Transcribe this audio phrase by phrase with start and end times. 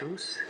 [0.00, 0.40] Kristus.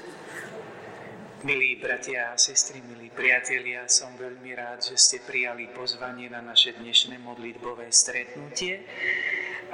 [1.42, 6.78] Milí bratia a sestry, milí priatelia, som veľmi rád, že ste prijali pozvanie na naše
[6.78, 8.86] dnešné modlitbové stretnutie.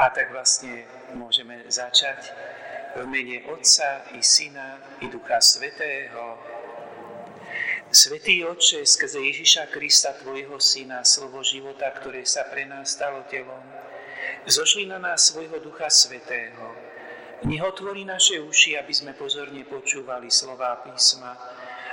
[0.00, 2.32] A tak vlastne môžeme začať
[2.96, 6.40] v mene Otca i Syna i Ducha Svetého.
[7.92, 13.60] Svetý Otče, skrze Ježiša Krista, Tvojho Syna, slovo života, ktoré sa pre nás stalo telom,
[14.48, 16.85] zošli na nás svojho Ducha Svetého,
[17.44, 21.36] nech otvorí naše uši, aby sme pozorne počúvali slová písma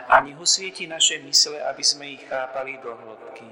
[0.07, 3.49] a nech osvieti naše mysle, aby sme ich chápali do hĺbky.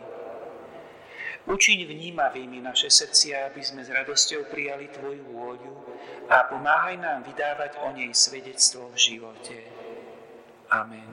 [1.41, 5.73] Učiň vnímavými naše srdcia, aby sme s radosťou prijali Tvoju vôľu
[6.29, 9.57] a pomáhaj nám vydávať o nej svedectvo v živote.
[10.69, 11.09] Amen.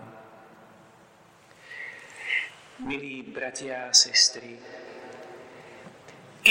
[2.79, 4.60] Milí bratia a sestry,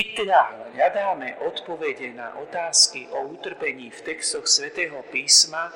[0.04, 5.73] teda hľadáme odpovede na otázky o utrpení v textoch svätého písma,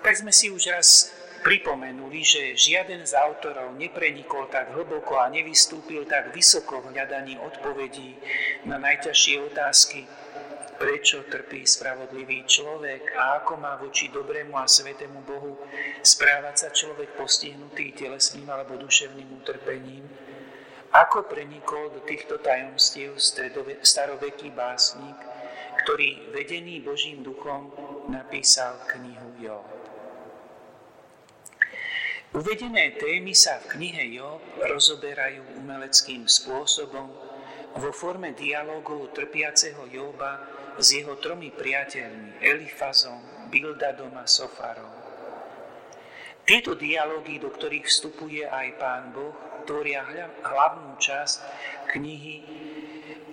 [0.00, 1.10] tak sme si už raz
[1.42, 8.18] pripomenuli, že žiaden z autorov neprenikol tak hlboko a nevystúpil tak vysoko v hľadaní odpovedí
[8.66, 10.06] na najťažšie otázky,
[10.76, 15.56] prečo trpí spravodlivý človek a ako má voči dobrému a svetému Bohu
[16.04, 20.04] správať sa človek postihnutý telesným alebo duševným utrpením,
[20.92, 23.18] ako prenikol do týchto tajomstiev
[23.82, 25.16] staroveký básnik,
[25.82, 27.70] ktorý vedený Božím duchom
[28.10, 29.66] napísal knihu Job.
[32.34, 37.08] Uvedené témy sa v knihe Job rozoberajú umeleckým spôsobom
[37.76, 40.44] vo forme dialogov trpiaceho Joba
[40.76, 44.90] s jeho tromi priateľmi Elifazom, Bildadom a Sofarom.
[46.46, 49.34] Tieto dialógy, do ktorých vstupuje aj Pán Boh,
[49.66, 50.06] tvoria
[50.46, 51.36] hlavnú časť
[51.90, 52.36] knihy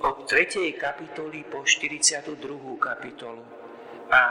[0.02, 0.74] od 3.
[0.76, 2.36] kapitoly po 42.
[2.82, 3.46] kapitolu.
[4.12, 4.22] A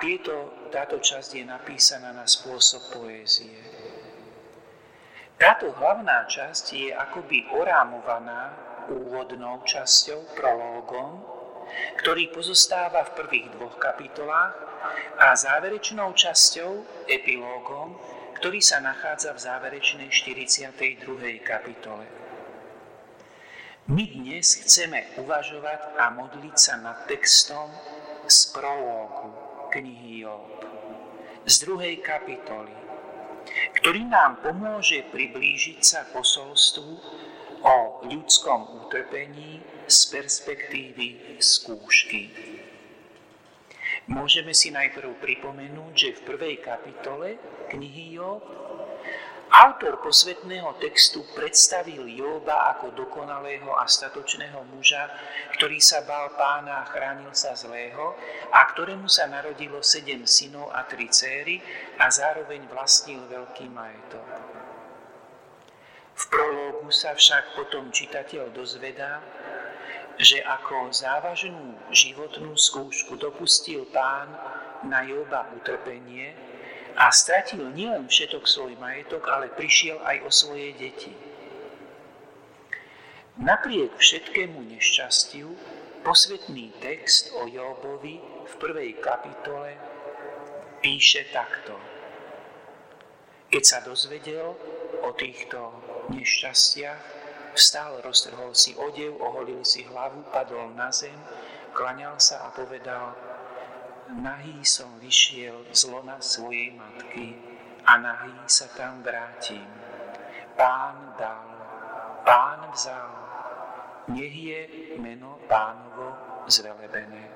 [0.00, 3.60] tieto, táto časť je napísaná na spôsob poézie.
[5.36, 8.54] Táto hlavná časť je akoby orámovaná
[8.88, 11.20] úvodnou časťou, prológom,
[12.00, 14.56] ktorý pozostáva v prvých dvoch kapitolách
[15.20, 17.96] a záverečnou časťou, epilógom,
[18.36, 21.40] ktorý sa nachádza v záverečnej 42.
[21.42, 22.06] kapitole.
[23.90, 27.66] My dnes chceme uvažovať a modliť sa nad textom
[28.30, 29.34] z prológu
[29.74, 30.62] knihy Job,
[31.42, 32.74] z druhej kapitoly,
[33.82, 36.92] ktorý nám pomôže priblížiť sa posolstvu
[37.66, 37.76] o
[38.06, 39.58] ľudskom utrpení
[39.90, 42.30] z perspektívy skúšky.
[44.10, 47.38] Môžeme si najprv pripomenúť, že v prvej kapitole
[47.70, 48.42] knihy Job
[49.50, 55.10] autor posvetného textu predstavil Joba ako dokonalého a statočného muža,
[55.58, 58.14] ktorý sa bál pána a chránil sa zlého
[58.54, 61.58] a ktorému sa narodilo sedem synov a tri céry
[61.98, 64.26] a zároveň vlastnil veľký majetok.
[66.14, 69.18] V prológu sa však potom čitateľ dozvedá,
[70.20, 74.28] že ako závažnú životnú skúšku dopustil pán
[74.84, 76.36] na Joba utrpenie
[76.92, 81.16] a stratil nielen všetok svoj majetok, ale prišiel aj o svoje deti.
[83.40, 85.48] Napriek všetkému nešťastiu
[86.04, 89.72] posvetný text o Jobovi v prvej kapitole
[90.84, 91.80] píše takto.
[93.48, 94.52] Keď sa dozvedel
[95.00, 95.72] o týchto
[96.12, 97.19] nešťastiach,
[97.54, 101.16] Vstal, roztrhol si odev, oholil si hlavu, padol na zem,
[101.74, 103.14] klaňal sa a povedal,
[104.14, 107.34] nahý som vyšiel z lona svojej matky
[107.86, 109.66] a nahý sa tam vrátim.
[110.54, 111.48] Pán dal,
[112.22, 113.10] pán vzal,
[114.10, 114.60] nech je
[114.98, 116.14] meno pánovo
[116.46, 117.26] zvelebené.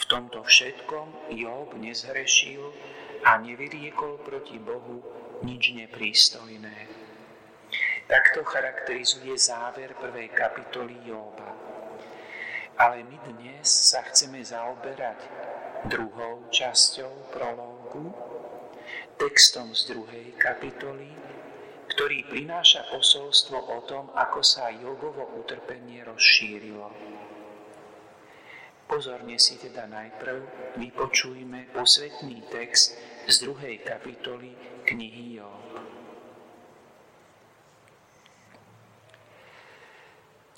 [0.00, 2.72] V tomto všetkom Job nezhrešil
[3.26, 5.04] a nevyriekol proti Bohu
[5.44, 6.88] nič neprístojné.
[8.10, 11.54] Takto charakterizuje záver prvej kapitoly Jóba.
[12.74, 15.14] Ale my dnes sa chceme zaoberať
[15.86, 18.10] druhou časťou prológu,
[19.14, 21.06] textom z druhej kapitoly,
[21.94, 26.90] ktorý prináša posolstvo o tom, ako sa Jobovo utrpenie rozšírilo.
[28.90, 32.98] Pozorne si teda najprv vypočujme posvetný text
[33.30, 34.50] z druhej kapitoly
[34.82, 35.69] knihy Job.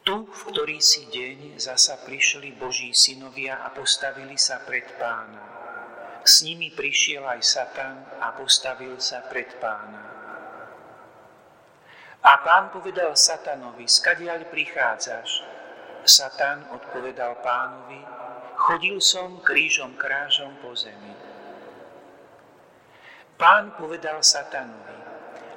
[0.02, 5.38] Tu, v ktorý si deň, zasa prišli Boží synovia a postavili sa pred pána.
[6.26, 10.02] S nimi prišiel aj Satan a postavil sa pred pána.
[12.18, 15.46] A pán povedal Satanovi, skadiaľ prichádzaš?
[16.02, 18.02] Satan odpovedal pánovi,
[18.58, 21.14] chodil som krížom krážom po zemi.
[23.38, 25.01] Pán povedal Satanovi,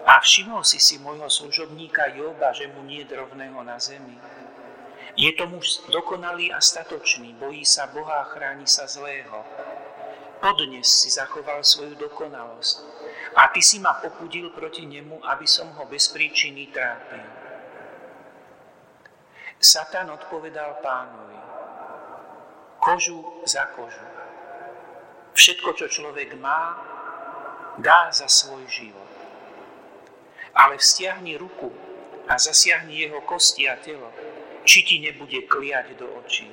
[0.05, 4.13] a všimol si si môjho služobníka Joba, že mu nie rovného na zemi.
[5.17, 9.41] Je to muž dokonalý a statočný, bojí sa Boha a chráni sa zlého.
[10.37, 12.75] Podnes si zachoval svoju dokonalosť
[13.33, 17.25] a ty si ma popudil proti nemu, aby som ho bez príčiny trápil.
[19.57, 21.39] Satan odpovedal pánovi,
[22.77, 24.05] kožu za kožu.
[25.33, 26.77] Všetko, čo človek má,
[27.81, 29.24] dá za svoj život
[30.55, 31.69] ale vzťahni ruku
[32.25, 34.09] a zasiahni jeho kosti a telo,
[34.63, 36.47] či ti nebude kliať do očí.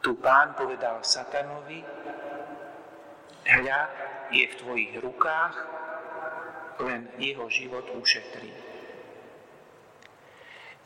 [0.00, 1.84] Tu pán povedal satanovi,
[3.46, 3.80] hľa
[4.32, 5.56] je v tvojich rukách,
[6.82, 8.50] len jeho život ušetrí.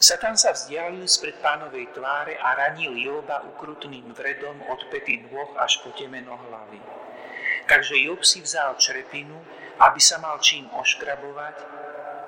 [0.03, 5.79] Satan sa vzdialil spred pánovej tváre a ranil Joba ukrutným vredom od pety nôh až
[5.87, 6.83] po temeno hlavy.
[7.71, 9.39] Takže Job si vzal črepinu
[9.79, 11.57] aby sa mal čím oškrabovať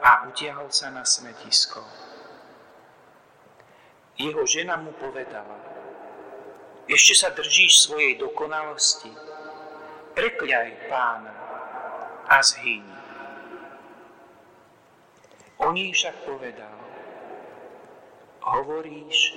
[0.04, 1.80] a utiahol sa na smetisko.
[4.14, 5.58] Jeho žena mu povedala,
[6.86, 9.10] ešte sa držíš svojej dokonalosti,
[10.14, 11.34] prekľaj pána
[12.28, 12.84] a zhyň.
[15.64, 16.78] O nej však povedal,
[18.44, 19.34] hovoríš,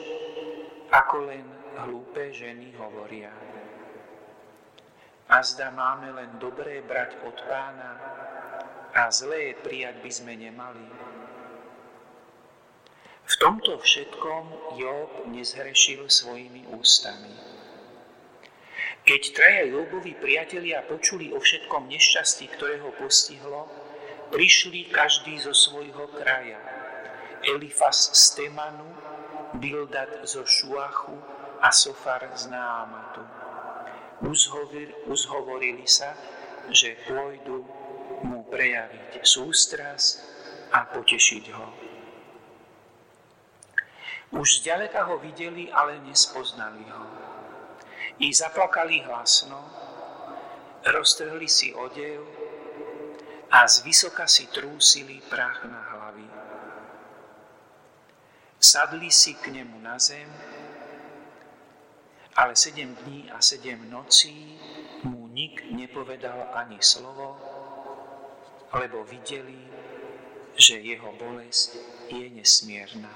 [0.92, 1.48] ako len
[1.80, 3.31] hlúpe ženy hovoria
[5.37, 7.93] a zda máme len dobré brať od pána
[8.97, 10.81] a zlé prijať by sme nemali.
[13.21, 17.29] V tomto všetkom Job nezhrešil svojimi ústami.
[19.05, 23.69] Keď traja Jobovi priatelia počuli o všetkom nešťastí, ktoré ho postihlo,
[24.33, 26.57] prišli každý zo svojho kraja.
[27.45, 28.89] Elifas z Temanu,
[29.61, 31.13] Bildad zo Šuachu
[31.61, 32.49] a Sofar z
[34.17, 36.17] Námatu uzhovorili sa,
[36.73, 37.61] že pôjdu
[38.25, 40.25] mu prejaviť sústras
[40.73, 41.67] a potešiť ho.
[44.41, 47.05] Už zďaleka ho videli, ale nespoznali ho.
[48.17, 49.61] I zaplakali hlasno,
[50.81, 52.25] roztrhli si odev
[53.53, 56.27] a z vysoka si trúsili prach na hlavy.
[58.57, 60.27] Sadli si k nemu na zem
[62.37, 64.59] ale sedem dní a sedem nocí
[65.03, 67.37] mu nik nepovedal ani slovo,
[68.73, 69.57] lebo videli,
[70.53, 71.81] že jeho bolesť
[72.13, 73.13] je nesmierná.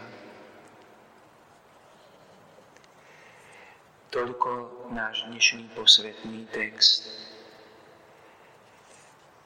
[4.10, 4.52] Toľko
[4.90, 7.06] náš dnešný posvetný text.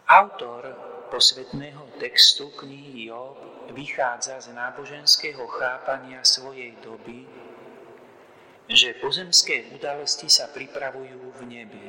[0.08, 0.72] Autor
[1.12, 3.38] posvetného textu knihy Job
[3.76, 7.28] vychádza z náboženského chápania svojej doby
[8.66, 11.86] že pozemské udalosti sa pripravujú v nebi.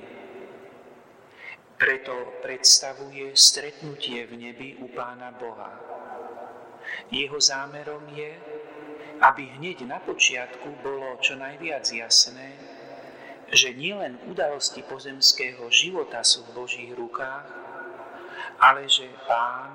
[1.77, 5.73] Preto predstavuje stretnutie v nebi u Pána Boha.
[7.09, 8.33] Jeho zámerom je,
[9.21, 12.57] aby hneď na počiatku bolo čo najviac jasné,
[13.53, 17.47] že nielen udalosti pozemského života sú v Božích rukách,
[18.61, 19.73] ale že Pán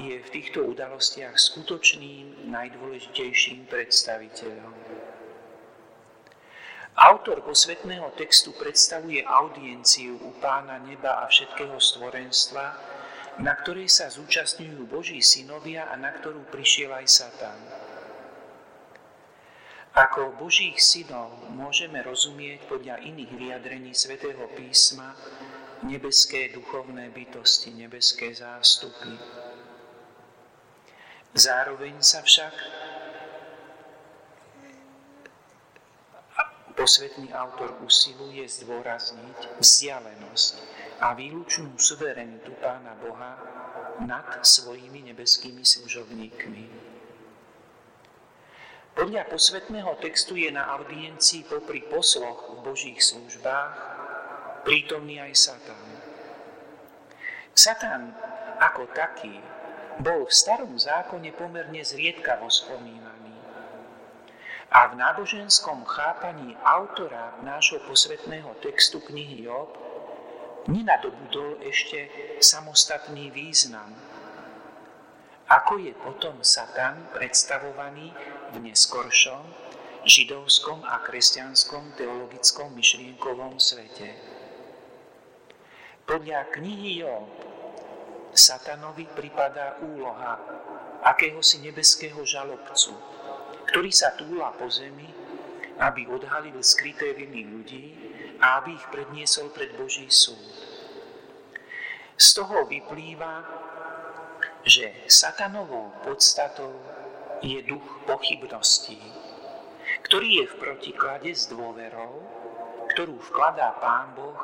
[0.00, 4.89] je v týchto udalostiach skutočným najdôležitejším predstaviteľom.
[7.00, 12.76] Autor posvetného textu predstavuje audienciu u pána neba a všetkého stvorenstva,
[13.40, 17.60] na ktorej sa zúčastňujú Boží synovia a na ktorú prišiel aj Satan.
[19.96, 25.16] Ako Božích synov môžeme rozumieť podľa iných vyjadrení svätého písma
[25.88, 29.16] nebeské duchovné bytosti, nebeské zástupy.
[31.32, 32.52] Zároveň sa však
[36.74, 40.54] Posvetný autor usiluje zdôrazniť vzdialenosť
[41.02, 43.32] a výlučnú suverenitu Pána Boha
[44.04, 46.64] nad svojimi nebeskými služobníkmi.
[48.96, 53.74] Podľa posvetného textu je na audiencii popri posloch v Božích službách
[54.66, 55.86] prítomný aj Satan.
[57.54, 58.12] Satan
[58.60, 59.40] ako taký
[60.00, 63.29] bol v starom zákone pomerne zriedkavo spomínaný
[64.70, 69.74] a v náboženskom chápaní autora nášho posvetného textu knihy Job
[70.70, 72.06] nenadobudol ešte
[72.38, 73.90] samostatný význam.
[75.50, 78.14] Ako je potom Satan predstavovaný
[78.54, 79.42] v neskoršom
[80.06, 84.14] židovskom a kresťanskom teologickom myšlienkovom svete.
[86.06, 87.26] Podľa knihy Job
[88.30, 90.38] Satanovi pripadá úloha
[91.02, 92.94] akéhosi nebeského žalobcu,
[93.70, 95.06] ktorý sa túla po zemi,
[95.78, 97.86] aby odhalil skryté viny ľudí
[98.42, 100.42] a aby ich predniesol pred Boží súd.
[102.18, 103.46] Z toho vyplýva,
[104.66, 106.74] že satanovou podstatou
[107.40, 109.00] je duch pochybností,
[110.04, 112.20] ktorý je v protiklade s dôverou,
[112.92, 114.36] ktorú vkladá Pán Boh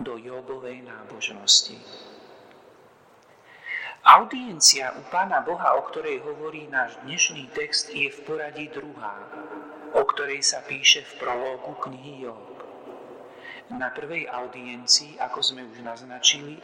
[0.00, 1.76] do Jobovej nábožnosti.
[4.00, 9.12] Audiencia u Pána Boha, o ktorej hovorí náš dnešný text, je v poradí druhá,
[9.92, 12.64] o ktorej sa píše v prológu knihy Job.
[13.68, 16.56] Na prvej audiencii, ako sme už naznačili,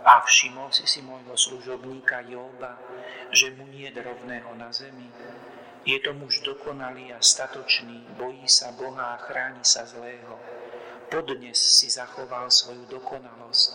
[0.05, 2.77] a všimol si si môjho služobníka Joba,
[3.33, 5.09] že mu nie je rovného na zemi.
[5.85, 10.37] Je to muž dokonalý a statočný, bojí sa Boha a chráni sa zlého.
[11.09, 13.69] Podnes si zachoval svoju dokonalosť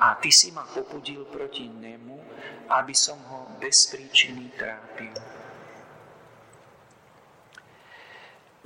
[0.00, 2.20] a ty si ma popudil proti nemu,
[2.70, 5.14] aby som ho bez príčiny trápil.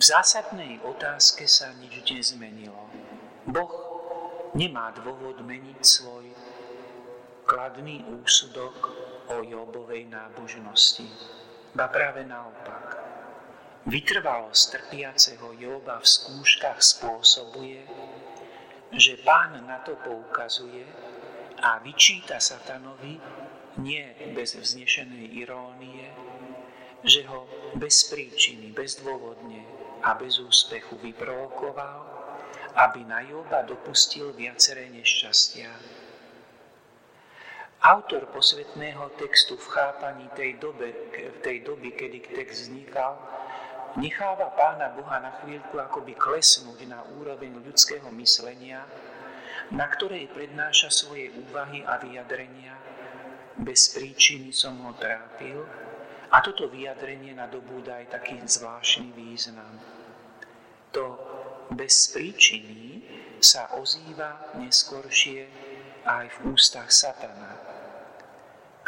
[0.00, 2.88] V zásadnej otázke sa nič nezmenilo.
[3.44, 3.72] Boh
[4.56, 6.32] nemá dôvod meniť svoj
[7.44, 8.76] kladný úsudok
[9.28, 11.04] o Jobovej nábožnosti.
[11.76, 12.96] Ba práve naopak.
[13.90, 17.84] Vytrvalosť trpiaceho Joba v skúškach spôsobuje,
[18.94, 20.86] že pán na to poukazuje
[21.60, 23.20] a vyčíta satanovi
[23.78, 24.02] nie
[24.34, 26.10] bez vznešenej irónie,
[27.06, 27.46] že ho
[27.78, 29.62] bez príčiny, bezdôvodne
[30.02, 31.98] a bez úspechu vyprovokoval,
[32.74, 35.70] aby na Joba dopustil viaceré nešťastia.
[37.80, 40.92] Autor posvetného textu v chápaní tej, dobe,
[41.40, 43.16] tej doby, kedy text vznikal,
[43.96, 48.84] necháva pána Boha na chvíľku akoby klesnúť na úroveň ľudského myslenia
[49.70, 52.74] na ktorej prednáša svoje úvahy a vyjadrenia.
[53.60, 55.60] Bez príčiny som ho trápil
[56.32, 59.76] a toto vyjadrenie nadobúda aj taký zvláštny význam.
[60.96, 61.20] To
[61.68, 63.04] bez príčiny
[63.36, 65.44] sa ozýva neskoršie
[66.08, 67.52] aj v ústach satana,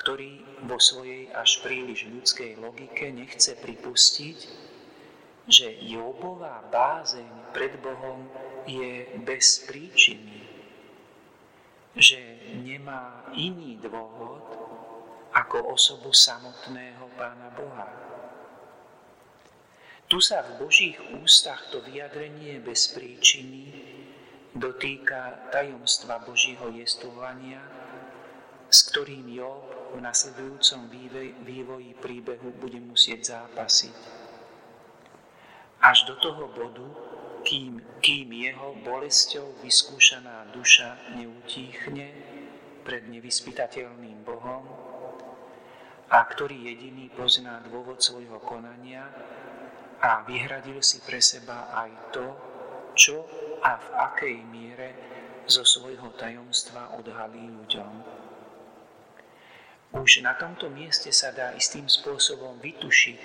[0.00, 4.38] ktorý vo svojej až príliš ľudskej logike nechce pripustiť,
[5.52, 8.24] že Jobová bázeň pred Bohom
[8.64, 10.42] je bez príčiny
[11.96, 12.16] že
[12.64, 14.61] nemá iný dôvod
[15.32, 17.88] ako osobu samotného Pána Boha.
[20.12, 23.72] Tu sa v Božích ústach to vyjadrenie bez príčiny
[24.52, 27.64] dotýka tajomstva Božího jestovania,
[28.68, 30.92] s ktorým Job v nasledujúcom
[31.48, 33.96] vývoji príbehu bude musieť zápasiť.
[35.80, 36.88] Až do toho bodu,
[37.42, 42.12] kým, kým jeho bolesťou vyskúšaná duša neutíchne
[42.84, 44.64] pred nevyspytateľným Bohom
[46.12, 49.08] a ktorý jediný pozná dôvod svojho konania
[50.04, 52.26] a vyhradil si pre seba aj to,
[52.92, 53.24] čo
[53.64, 54.88] a v akej miere
[55.48, 57.92] zo svojho tajomstva odhalí ľuďom.
[59.92, 63.20] Už na tomto mieste sa dá istým spôsobom vytušiť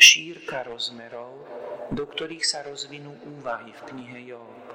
[0.00, 1.32] šírka rozmerov,
[1.92, 4.73] do ktorých sa rozvinú úvahy v knihe Job.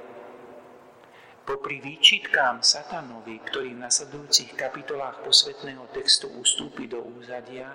[1.49, 7.73] Popri výčitkám satanovi, ktorý v nasledujúcich kapitolách posvetného textu ustúpi do úzadia,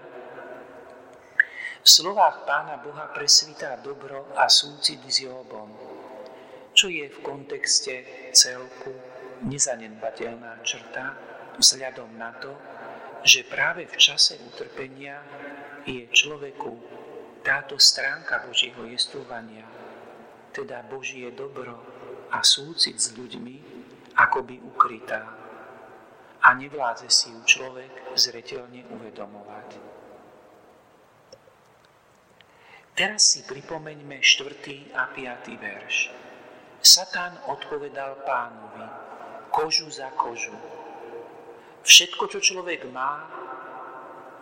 [1.83, 5.75] v slovách Pána Boha presvítá dobro a súcit s Jobom,
[6.71, 8.95] čo je v kontexte celku
[9.43, 11.19] nezanedbateľná črta
[11.59, 12.55] vzhľadom na to,
[13.27, 15.19] že práve v čase utrpenia
[15.83, 16.79] je človeku
[17.43, 19.67] táto stránka Božieho jestvovania,
[20.55, 21.94] teda Božie dobro
[22.35, 23.57] a súcit s ľuďmi,
[24.19, 25.23] akoby ukrytá
[26.45, 29.69] a nevládze si ju človek zretelne uvedomovať.
[32.95, 36.15] Teraz si pripomeňme štvrtý a piatý verš.
[36.85, 38.87] Satan odpovedal pánovi,
[39.51, 40.55] kožu za kožu.
[41.83, 43.25] Všetko, čo človek má,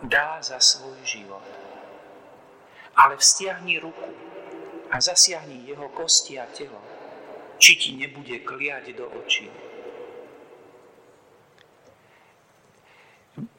[0.03, 1.45] dá za svoj život.
[2.93, 4.11] Ale vztiahni ruku
[4.91, 6.77] a zasiahni jeho kosti a telo,
[7.63, 9.47] či ti nebude kliať do očí.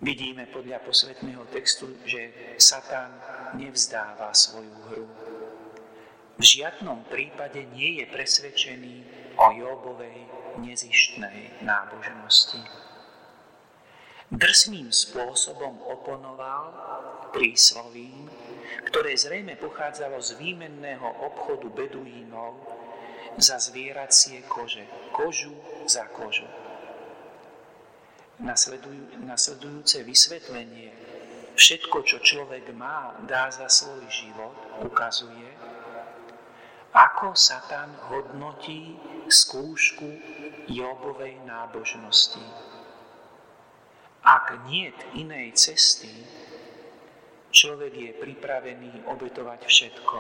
[0.05, 3.17] Vidíme podľa posvetného textu, že Satan
[3.57, 5.09] nevzdáva svoju hru.
[6.37, 8.97] V žiadnom prípade nie je presvedčený
[9.41, 10.29] o Jobovej
[10.61, 12.61] nezištnej nábožnosti.
[14.29, 16.77] Drsným spôsobom oponoval
[17.33, 18.29] príslovím,
[18.85, 22.74] ktoré zrejme pochádzalo z výmenného obchodu beduínov
[23.39, 25.55] za zvieracie kože, kožu
[25.87, 26.47] za kožu.
[28.39, 30.91] Nasledujú, nasledujúce vysvetlenie
[31.55, 35.51] všetko, čo človek má, dá za svoj život, ukazuje,
[36.95, 38.95] ako Satan hodnotí
[39.27, 40.07] skúšku
[40.71, 42.43] Jobovej nábožnosti.
[44.23, 46.11] Ak nie inej cesty,
[47.51, 50.19] človek je pripravený obetovať všetko,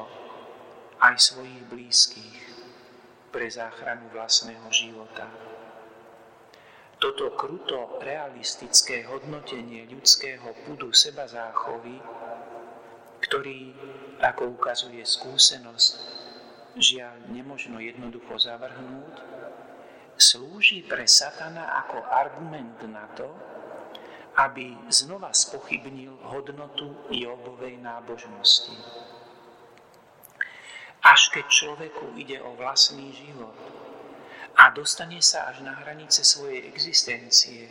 [1.02, 2.53] aj svojich blízkych,
[3.35, 5.26] pre záchranu vlastného života.
[7.03, 11.99] Toto kruto realistické hodnotenie ľudského pudu seba záchovy,
[13.26, 13.75] ktorý,
[14.23, 15.93] ako ukazuje skúsenosť,
[16.79, 19.14] žiaľ nemožno jednoducho zavrhnúť,
[20.14, 23.26] slúži pre satana ako argument na to,
[24.38, 28.79] aby znova spochybnil hodnotu Jobovej nábožnosti.
[31.04, 33.52] Až keď človeku ide o vlastný život
[34.56, 37.69] a dostane sa až na hranice svojej existencie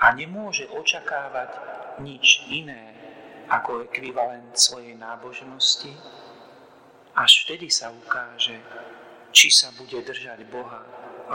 [0.00, 1.50] a nemôže očakávať
[2.00, 2.96] nič iné
[3.52, 5.92] ako ekvivalent svojej nábožnosti,
[7.12, 8.56] až vtedy sa ukáže,
[9.28, 10.80] či sa bude držať Boha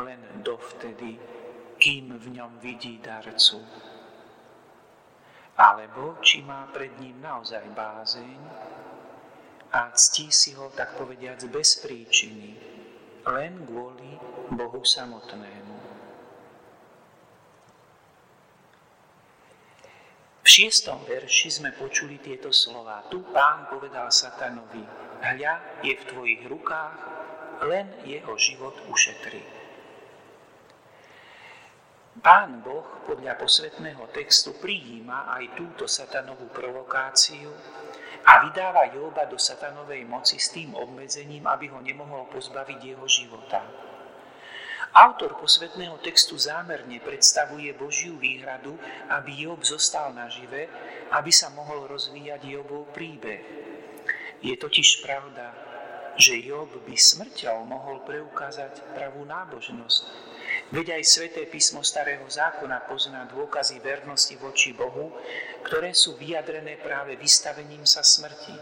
[0.02, 1.22] len dovtedy,
[1.78, 3.62] kým v ňom vidí darcu.
[5.56, 8.40] Alebo či má pred ním naozaj bázeň
[9.76, 12.56] a ctí si ho, tak povediac, bez príčiny,
[13.28, 14.16] len kvôli
[14.56, 15.76] Bohu samotnému.
[20.40, 23.04] V šiestom verši sme počuli tieto slova.
[23.12, 24.86] Tu pán povedal satanovi,
[25.20, 27.00] hľa je v tvojich rukách,
[27.68, 29.44] len jeho život ušetri.
[32.24, 37.52] Pán Boh podľa posvetného textu prijíma aj túto satanovú provokáciu
[38.26, 43.62] a vydáva Jóba do satanovej moci s tým obmedzením, aby ho nemohol pozbaviť jeho života.
[44.96, 48.80] Autor posvetného textu zámerne predstavuje Božiu výhradu,
[49.12, 50.72] aby Job zostal nažive,
[51.12, 53.44] aby sa mohol rozvíjať Jobov príbeh.
[54.40, 55.52] Je totiž pravda,
[56.16, 60.02] že Job by smrťou mohol preukázať pravú nábožnosť,
[60.74, 65.14] Veď aj sväté písmo Starého zákona pozná dôkazy vernosti voči Bohu,
[65.62, 68.58] ktoré sú vyjadrené práve vystavením sa smrti.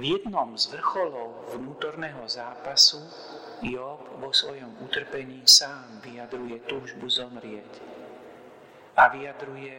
[0.00, 3.04] V jednom z vrcholov vnútorného zápasu
[3.60, 7.68] Job vo svojom utrpení sám vyjadruje túžbu zomrieť
[8.96, 9.76] a vyjadruje,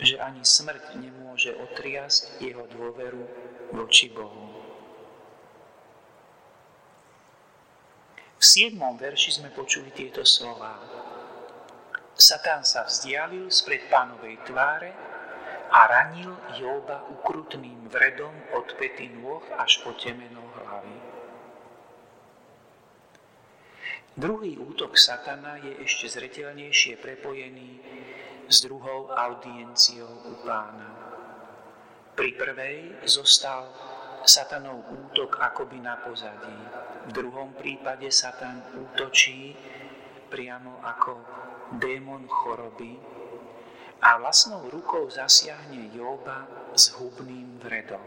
[0.00, 3.24] že ani smrť nemôže otriasť jeho dôveru
[3.76, 4.39] voči Bohu.
[8.40, 10.80] V siedmom verši sme počuli tieto slova.
[12.16, 14.96] Satán sa vzdialil spred pánovej tváre
[15.68, 20.96] a ranil Jóba ukrutným vredom od pety nôh až po temeno hlavy.
[24.16, 27.76] Druhý útok satana je ešte zretelnejšie prepojený
[28.48, 30.88] s druhou audienciou u pána.
[32.16, 33.68] Pri prvej zostal
[34.24, 36.58] satanov útok akoby na pozadí
[37.08, 39.56] v druhom prípade Satan útočí
[40.28, 41.12] priamo ako
[41.80, 43.00] démon choroby
[44.00, 48.04] a vlastnou rukou zasiahne Jóba s hubným vredom.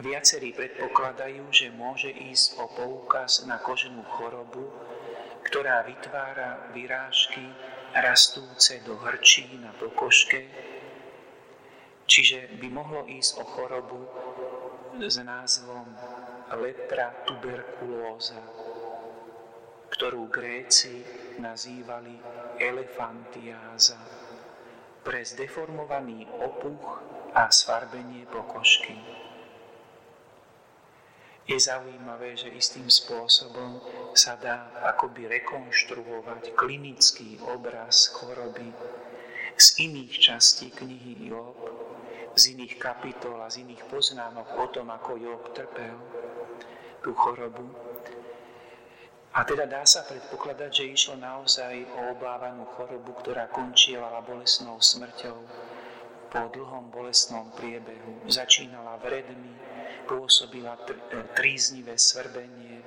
[0.00, 4.64] Viacerí predpokladajú, že môže ísť o poukaz na koženú chorobu,
[5.44, 7.44] ktorá vytvára vyrážky
[7.92, 10.48] rastúce do hrčí na pokožke,
[12.12, 14.04] čiže by mohlo ísť o chorobu
[15.00, 15.88] s názvom
[16.60, 18.36] lepra tuberkulóza,
[19.96, 21.00] ktorú Gréci
[21.40, 22.12] nazývali
[22.60, 23.96] elefantiáza,
[25.00, 27.00] pre zdeformovaný opuch
[27.32, 28.94] a sfarbenie pokožky.
[31.48, 33.82] Je zaujímavé, že istým spôsobom
[34.14, 38.70] sa dá akoby rekonštruovať klinický obraz choroby
[39.58, 41.71] z iných častí knihy Job,
[42.32, 45.96] z iných kapitol a z iných poznámok o tom, ako Job trpel
[47.02, 47.66] tú chorobu.
[49.32, 55.38] A teda dá sa predpokladať, že išlo naozaj o obávanú chorobu, ktorá končila bolesnou smrťou
[56.28, 58.24] po dlhom bolestnom priebehu.
[58.28, 59.52] Začínala vredmi,
[60.04, 60.76] pôsobila
[61.36, 62.80] tríznivé svrbenie,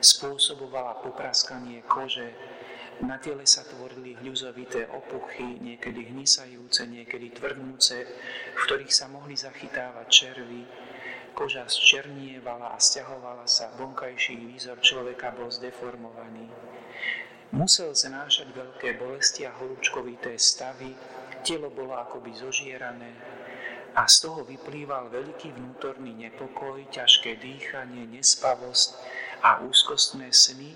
[0.00, 2.32] spôsobovala popraskanie kože,
[3.02, 8.06] na tele sa tvorili hľuzovité opuchy, niekedy hnisajúce, niekedy tvrdnúce,
[8.54, 10.62] v ktorých sa mohli zachytávať červy,
[11.34, 16.46] Koža zčernievala a stiahovala sa, vonkajší výzor človeka bol zdeformovaný.
[17.50, 20.94] Musel znášať veľké bolesti a horúčkovité stavy,
[21.42, 23.10] telo bolo akoby zožierané
[23.98, 28.94] a z toho vyplýval veľký vnútorný nepokoj, ťažké dýchanie, nespavosť
[29.42, 30.74] a úzkostné sny,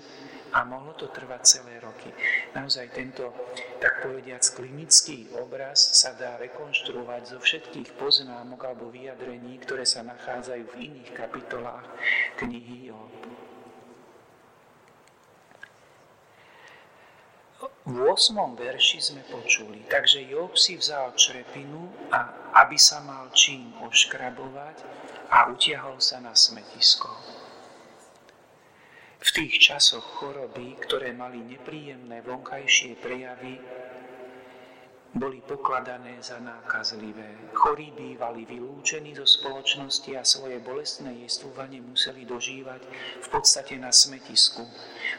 [0.53, 2.09] a mohlo to trvať celé roky.
[2.57, 3.33] Naozaj tento,
[3.77, 10.63] tak povediac, klinický obraz sa dá rekonštruovať zo všetkých poznámok alebo vyjadrení, ktoré sa nachádzajú
[10.73, 11.87] v iných kapitolách
[12.41, 13.13] knihy Job.
[17.89, 18.37] V 8.
[18.53, 24.77] verši sme počuli, takže Job si vzal črepinu, a aby sa mal čím oškrabovať
[25.33, 27.38] a utiahol sa na smetisko.
[29.19, 33.59] V tých časoch choroby, ktoré mali nepríjemné vonkajšie prejavy,
[35.11, 37.51] boli pokladané za nákazlivé.
[37.51, 42.81] Chorí bývali vylúčení zo spoločnosti a svoje bolestné jestvovanie museli dožívať
[43.19, 44.63] v podstate na smetisku,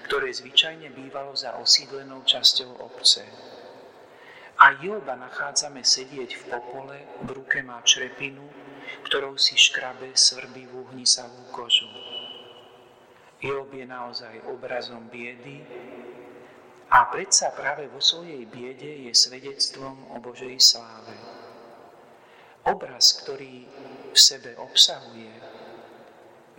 [0.09, 3.27] ktoré zvyčajne bývalo za osídlenou časťou obce.
[4.65, 8.49] A Joba nachádzame sedieť v popole, v ruke má črepinu,
[9.05, 12.10] ktorou si škrabe svrbivú hnisavú kožu.
[13.41, 15.65] Job je naozaj obrazom biedy
[16.93, 21.17] a predsa práve vo svojej biede je svedectvom o Božej sláve.
[22.69, 23.65] Obraz, ktorý
[24.13, 25.33] v sebe obsahuje,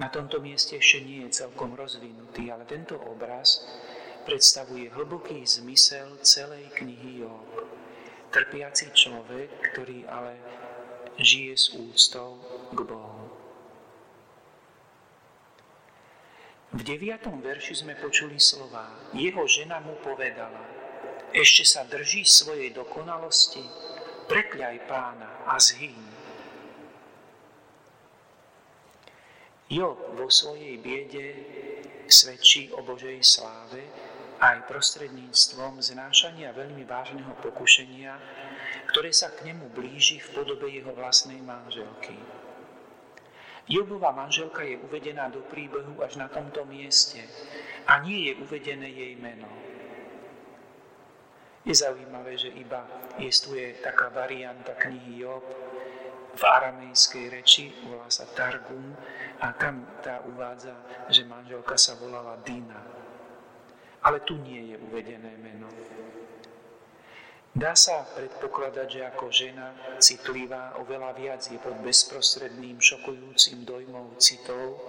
[0.02, 3.62] na tomto mieste ešte nie je celkom rozvinutý, ale tento obraz
[4.26, 7.46] predstavuje hlboký zmysel celej knihy Job.
[8.34, 10.34] Trpiaci človek, ktorý ale
[11.22, 12.42] žije s úctou
[12.74, 13.31] k Bohu.
[16.72, 19.12] V deviatom verši sme počuli slova.
[19.12, 20.64] Jeho žena mu povedala,
[21.36, 23.60] ešte sa drží svojej dokonalosti,
[24.32, 26.00] prekľaj pána a zhyň.
[29.68, 31.28] Job vo svojej biede
[32.08, 33.84] svedčí o Božej sláve
[34.40, 38.16] aj prostredníctvom znášania veľmi vážneho pokušenia,
[38.92, 42.16] ktoré sa k nemu blíži v podobe jeho vlastnej manželky.
[43.70, 47.22] Jobová manželka je uvedená do príbehu až na tomto mieste
[47.86, 49.48] a nie je uvedené jej meno.
[51.62, 52.90] Je zaujímavé, že iba
[53.22, 55.46] jestuje taká varianta knihy Job
[56.34, 58.98] v aramejskej reči, volá sa Targum
[59.44, 60.74] a tam tá uvádza,
[61.12, 62.82] že manželka sa volala Dina.
[64.02, 65.70] Ale tu nie je uvedené meno.
[67.52, 74.80] Dá sa predpokladať, že ako žena citlivá oveľa viac je pod bezprostredným šokujúcim dojmom citov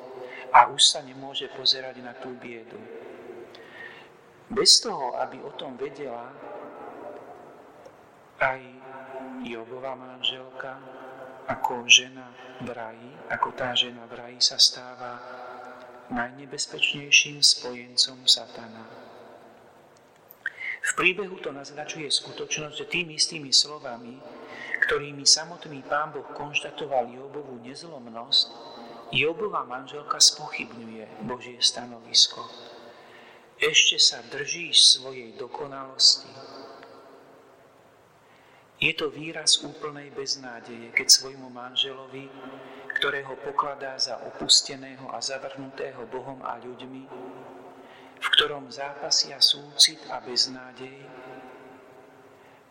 [0.54, 2.78] a už sa nemôže pozerať na tú biedu.
[4.46, 6.30] Bez toho, aby o tom vedela
[8.38, 8.62] aj
[9.42, 10.78] Jobová manželka,
[11.50, 12.30] ako žena
[12.62, 15.18] v raji, ako tá žena v raji sa stáva
[16.14, 19.11] najnebezpečnejším spojencom satana.
[20.82, 24.18] V príbehu to naznačuje skutočnosť, že tými istými slovami,
[24.82, 28.46] ktorými samotný pán Boh konštatoval Jobovú nezlomnosť,
[29.14, 32.42] Jobová manželka spochybňuje Božie stanovisko.
[33.62, 36.26] Ešte sa držíš svojej dokonalosti.
[38.82, 42.26] Je to výraz úplnej beznádeje, keď svojmu manželovi,
[42.98, 47.06] ktorého pokladá za opusteného a zavrhnutého Bohom a ľuďmi,
[48.42, 50.98] ktorom zápasia súcit a beznádej,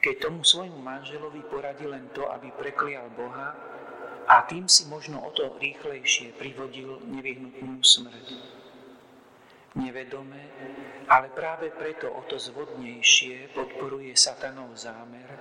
[0.04, 3.56] keď tomu svojmu manželovi poradí len to, aby preklial Boha
[4.28, 8.28] a tým si možno o to rýchlejšie privodil nevyhnutnú smrť.
[9.80, 10.44] Nevedome,
[11.08, 15.40] ale práve preto o to zvodnejšie podporuje satanov zámer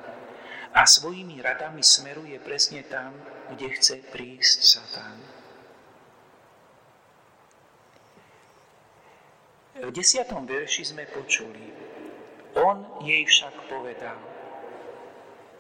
[0.79, 3.19] a svojimi radami smeruje presne tam,
[3.51, 5.40] kde chce prísť Satan.
[9.81, 11.73] V desiatom verši sme počuli,
[12.53, 14.21] on jej však povedal,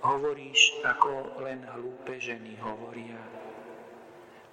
[0.05, 3.17] hovoríš, ako len hlúpe ženy hovoria.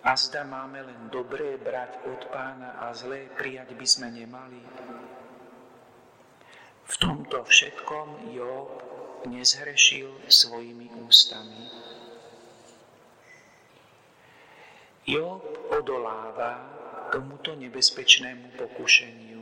[0.07, 4.63] A zda máme len dobré brať od pána a zlé prijať by sme nemali.
[6.87, 8.71] V tomto všetkom Job
[9.27, 11.67] nezhrešil svojimi ústami.
[15.03, 15.43] Job
[15.75, 16.63] odoláva
[17.11, 19.36] tomuto nebezpečnému pokušeniu.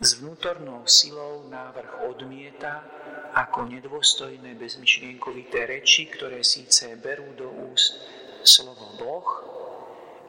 [0.00, 2.80] S vnútornou silou návrh odmieta
[3.36, 8.00] ako nedôstojné bezmyšlienkovité reči, ktoré síce berú do úst
[8.40, 9.28] slovo Boh,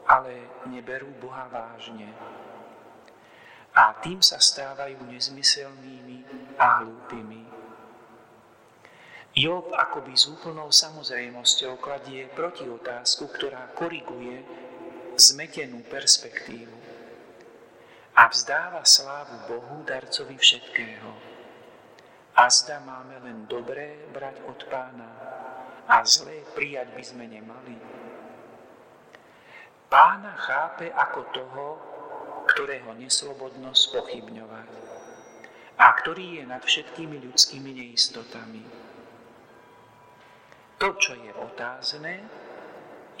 [0.04, 2.04] ale neberú Boha vážne.
[3.72, 6.20] A tým sa stávajú nezmyselnými
[6.60, 7.40] a hlúpými.
[9.32, 14.36] Job akoby s úplnou samozrejmosťou kladie proti otázku, ktorá koriguje
[15.16, 16.91] zmetenú perspektívu
[18.12, 21.10] a vzdáva slávu Bohu, darcovi všetkého.
[22.36, 25.10] A zda máme len dobré brať od pána
[25.88, 27.76] a zlé prijať by sme nemali.
[29.92, 31.66] Pána chápe ako toho,
[32.48, 34.68] ktorého neslobodnosť pochybňovať
[35.76, 38.64] a ktorý je nad všetkými ľudskými neistotami.
[40.80, 42.24] To, čo je otázne,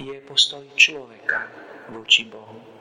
[0.00, 1.46] je postoj človeka
[1.92, 2.71] voči Bohu.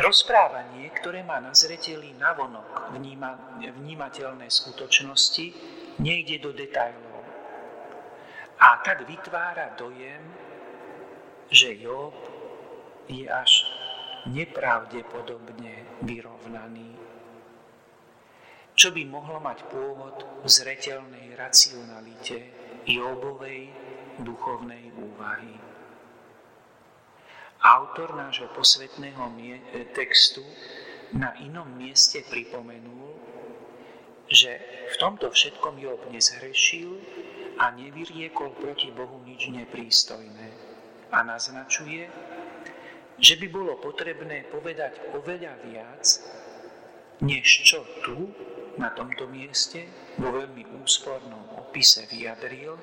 [0.00, 5.52] Rozprávanie, ktoré má na zreteli navonok vníma, vnímateľné skutočnosti,
[6.00, 7.20] nejde do detajlov.
[8.64, 10.24] A tak vytvára dojem,
[11.52, 12.16] že Job
[13.12, 13.68] je až
[14.24, 16.96] nepravdepodobne vyrovnaný.
[18.72, 22.48] Čo by mohlo mať pôvod v zretelnej racionalite
[22.88, 23.68] Jobovej
[24.24, 25.69] duchovnej úvahy.
[27.60, 30.40] Autor nášho posvetného e, textu
[31.12, 33.12] na inom mieste pripomenul,
[34.32, 34.56] že
[34.88, 36.96] v tomto všetkom Job nezhrešil
[37.60, 40.48] a nevyriekol proti Bohu nič neprístojné.
[41.12, 42.08] A naznačuje,
[43.20, 46.04] že by bolo potrebné povedať oveľa viac,
[47.20, 48.32] než čo tu,
[48.80, 49.84] na tomto mieste,
[50.16, 52.80] vo veľmi úspornom opise vyjadril,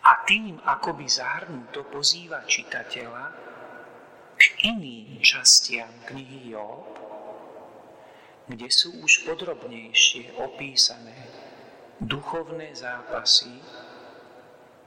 [0.00, 3.24] a tým akoby zahrnuto pozýva čitateľa
[4.40, 6.88] k iným častiam knihy Job,
[8.48, 11.14] kde sú už podrobnejšie opísané
[12.00, 13.60] duchovné zápasy,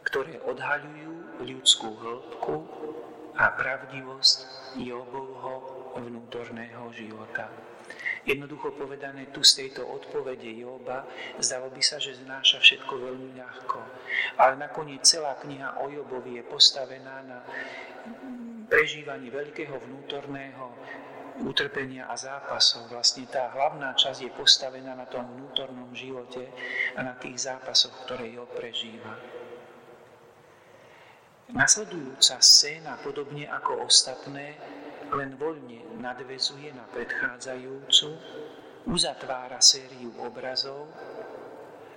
[0.02, 2.58] ktoré odhaľujú ľudskú hĺbku
[3.38, 4.38] a pravdivosť
[4.82, 5.56] Jobovho
[6.02, 7.49] vnútorného života.
[8.23, 11.03] Jednoducho povedané, tu z tejto odpovede Joba
[11.43, 13.79] zdalo by sa, že znáša všetko veľmi ľahko.
[14.39, 17.43] Ale nakoniec celá kniha o Jobovi je postavená na
[18.71, 20.71] prežívaní veľkého vnútorného
[21.43, 22.88] utrpenia a zápasov.
[22.88, 26.47] Vlastne tá hlavná časť je postavená na tom vnútornom živote
[26.95, 29.19] a na tých zápasoch, ktoré Job prežíva.
[31.51, 34.55] Nasledujúca scéna, podobne ako ostatné,
[35.13, 38.10] len voľne nadvezuje na predchádzajúcu,
[38.89, 40.89] uzatvára sériu obrazov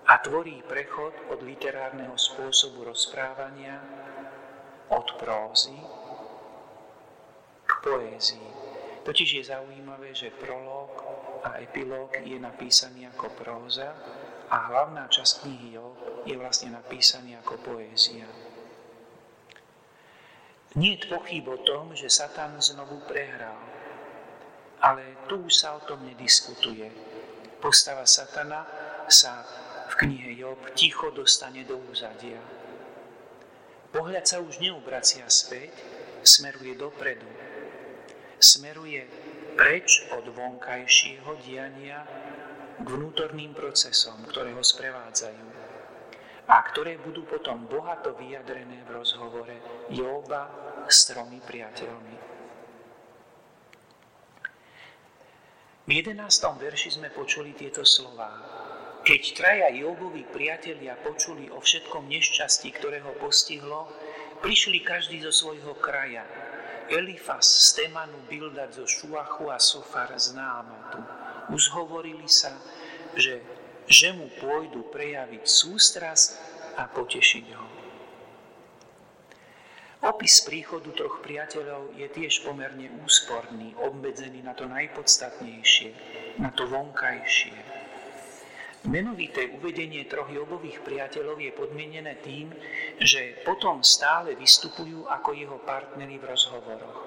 [0.07, 3.83] a tvorí prechod od literárneho spôsobu rozprávania,
[4.87, 5.74] od prózy
[7.66, 8.50] k poézii.
[9.02, 10.90] Totiž je zaujímavé, že prolog
[11.42, 13.94] a epilóg je napísaný ako próza
[14.50, 15.94] a hlavná časť knihy Job
[16.26, 18.26] je vlastne napísaný ako poézia.
[20.76, 23.56] Nie je pochyb o tom, že Satan znovu prehral.
[24.84, 26.92] Ale tu sa o tom nediskutuje.
[27.64, 28.68] Postava Satana
[29.08, 29.40] sa
[29.88, 32.36] v knihe Job ticho dostane do úzadia.
[33.88, 35.72] Pohľad sa už neubracia späť,
[36.20, 37.24] smeruje dopredu.
[38.36, 39.08] Smeruje
[39.56, 42.04] preč od vonkajšieho diania
[42.76, 45.56] k vnútorným procesom, ktoré ho sprevádzajú
[46.46, 49.56] a ktoré budú potom bohato vyjadrené v rozhovore
[49.90, 52.16] Joba s tromi priateľmi.
[55.87, 56.18] V 11.
[56.59, 58.35] verši sme počuli tieto slová.
[59.07, 63.87] Keď traja Jobovi priatelia počuli o všetkom nešťastí, ktoré ho postihlo,
[64.42, 66.27] prišli každý zo svojho kraja.
[66.90, 70.99] Elifas z Temanu, Bildad zo Šuachu a Sofar z Námatu.
[71.55, 72.51] Uzhovorili sa,
[73.14, 73.46] že,
[73.87, 76.29] že mu pôjdu prejaviť sústrasť
[76.75, 77.75] a potešiť ho.
[80.07, 85.90] Opis príchodu troch priateľov je tiež pomerne úsporný, obmedzený na to najpodstatnejšie,
[86.38, 87.59] na to vonkajšie.
[88.87, 92.55] Menovité uvedenie troch Jobových priateľov je podmienené tým,
[93.03, 97.01] že potom stále vystupujú ako jeho partnery v rozhovoroch.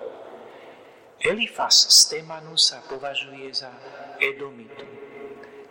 [1.23, 3.71] Elifas z Temanu sa považuje za
[4.19, 4.83] Edomitu.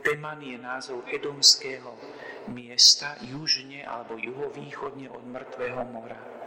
[0.01, 1.93] Teman je názov edomského
[2.49, 6.38] miesta južne alebo juhovýchodne od Mŕtvého mora.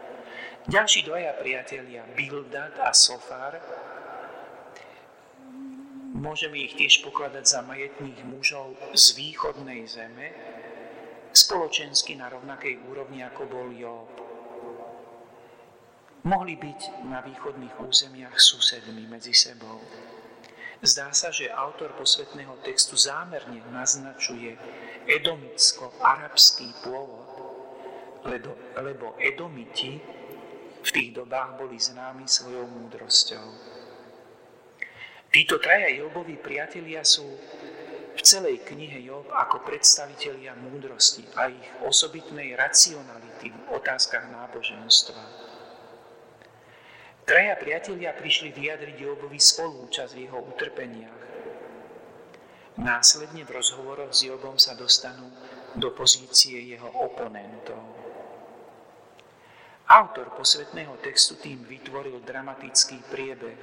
[0.70, 3.58] Ďalší dvaja priatelia, Bildad a Sofar,
[6.14, 10.30] môžeme ich tiež pokladať za majetných mužov z východnej zeme,
[11.34, 14.14] spoločensky na rovnakej úrovni, ako bol Job.
[16.30, 19.82] Mohli byť na východných územiach susedmi medzi sebou.
[20.86, 24.54] Zdá sa, že autor posvetného textu zámerne naznačuje
[25.10, 27.34] edomicko-arabský pôvod,
[28.78, 30.21] lebo edomiti
[30.82, 33.46] v tých dobách boli známi svojou múdrosťou.
[35.32, 37.24] Títo traja Jobovi priatelia sú
[38.12, 45.24] v celej knihe Job ako predstavitelia múdrosti a ich osobitnej racionality v otázkach náboženstva.
[47.24, 51.22] Traja priatelia prišli vyjadriť Jobovi spolúčasť v jeho utrpeniach.
[52.82, 55.32] Následne v rozhovoroch s Jobom sa dostanú
[55.80, 57.91] do pozície jeho oponentov.
[59.92, 63.60] Autor posvetného textu tým vytvoril dramatický priebeh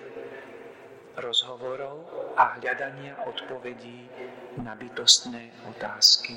[1.17, 2.05] rozhovorov
[2.37, 4.13] a hľadania odpovedí
[4.61, 6.37] na bytostné otázky.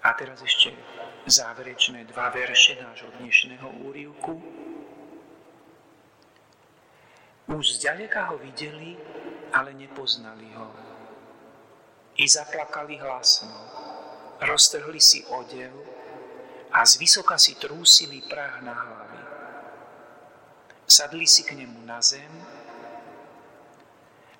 [0.00, 0.72] A teraz ešte
[1.28, 4.40] záverečné dva verše nášho dnešného úrivku.
[7.52, 8.96] Už zďaleka ho videli,
[9.52, 10.68] ale nepoznali ho.
[12.16, 13.52] I zaplakali hlasno,
[14.40, 15.97] roztrhli si odev
[16.72, 19.22] a zvysoka si trúsili prah na hlavy.
[20.88, 22.32] Sadli si k nemu na zem,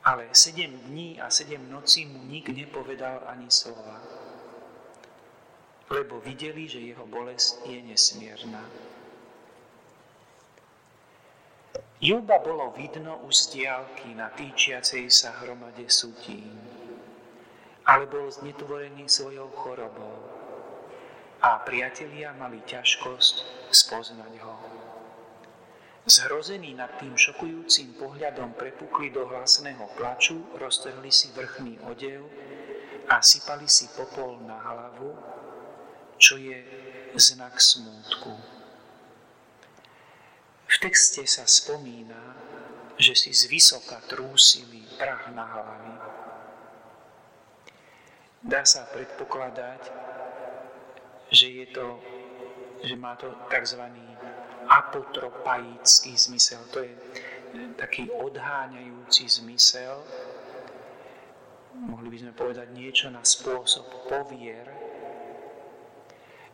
[0.05, 4.01] ale sedem dní a sedem nocí mu nik nepovedal ani slova
[5.89, 8.61] lebo videli, že jeho bolesť je nesmierna.
[11.99, 16.55] Joba bolo vidno už z diálky na týčiacej sa hromade sutín,
[17.83, 20.38] ale bol znetvorený svojou chorobou
[21.43, 24.55] a priatelia mali ťažkosť spoznať ho.
[26.09, 32.25] Zhrození nad tým šokujúcim pohľadom prepukli do hlasného plaču, roztrhli si vrchný odev
[33.13, 35.39] a sypali si popol na hlavu
[36.19, 36.59] čo je
[37.15, 38.35] znak smútku.
[40.69, 42.35] V texte sa spomína,
[42.99, 45.95] že si z vysoka trúsili prach na hlavy.
[48.43, 49.83] Dá sa predpokladať,
[51.29, 52.01] že, je to,
[52.85, 53.83] že má to tzv.
[54.69, 56.61] apotropaický zmysel.
[56.73, 56.93] To je
[57.77, 60.05] taký odháňajúci zmysel.
[61.79, 64.67] Mohli by sme povedať niečo na spôsob povier,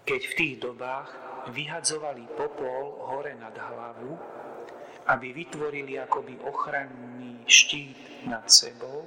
[0.04, 1.08] keď v tých dobách
[1.48, 4.12] vyhadzovali popol hore nad hlavu,
[5.08, 9.04] aby vytvorili akoby ochranný štít nad sebou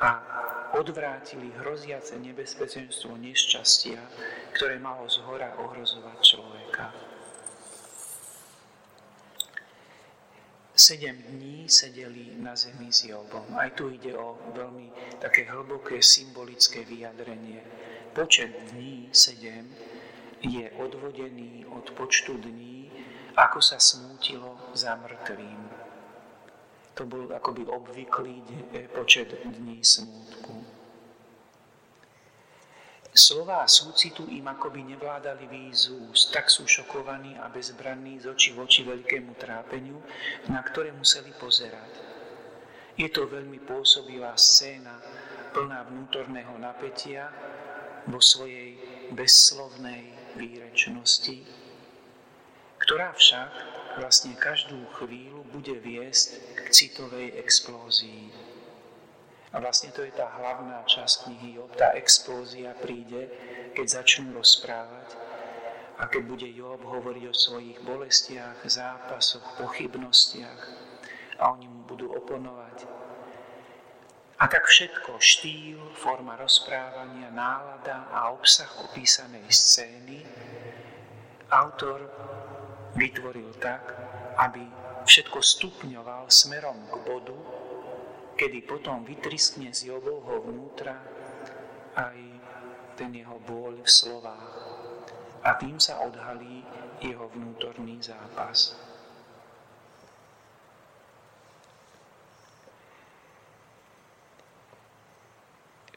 [0.00, 0.20] a
[0.74, 4.02] odvrátili hroziace nebezpečenstvo nešťastia,
[4.58, 6.90] ktoré malo z hora ohrozovať človeka.
[10.74, 13.46] Sedem dní sedeli na zemi s Jobom.
[13.54, 14.90] Aj tu ide o veľmi
[15.22, 17.62] také hlboké symbolické vyjadrenie.
[18.10, 19.70] Počet dní sedem
[20.42, 22.90] je odvodený od počtu dní,
[23.38, 25.83] ako sa smútilo za mŕtvým.
[26.94, 28.42] To bol akoby obvyklý
[28.94, 30.62] počet dní smútku.
[33.14, 38.82] Slová súcitu im akoby nevládali výzu, tak sú šokovaní a bezbranní z oči v oči
[38.82, 40.02] veľkému trápeniu,
[40.50, 41.94] na ktoré museli pozerať.
[42.98, 44.98] Je to veľmi pôsobivá scéna,
[45.54, 47.30] plná vnútorného napätia
[48.10, 48.74] vo svojej
[49.14, 51.42] bezslovnej výrečnosti,
[52.82, 53.50] ktorá však
[53.98, 58.30] vlastne každú chvíľu bude viesť k citovej explózii.
[59.54, 61.70] A vlastne to je tá hlavná časť knihy Job.
[61.78, 63.30] Tá explózia príde,
[63.78, 65.14] keď začnú rozprávať
[66.02, 70.60] a keď bude Job hovoriť o svojich bolestiach, zápasoch, pochybnostiach
[71.38, 72.90] a oni mu budú oponovať.
[74.42, 80.26] A tak všetko, štýl, forma rozprávania, nálada a obsah opísanej scény
[81.54, 82.10] autor
[82.94, 83.94] vytvoril tak,
[84.38, 84.62] aby
[85.04, 87.38] všetko stupňoval smerom k bodu,
[88.34, 90.98] kedy potom vytriskne z Jobovho vnútra
[91.94, 92.18] aj
[92.98, 94.54] ten jeho bôľ v slovách.
[95.44, 96.64] A tým sa odhalí
[97.02, 98.74] jeho vnútorný zápas.